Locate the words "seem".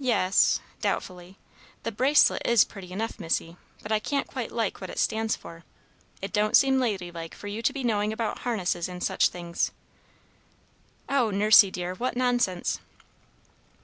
6.56-6.80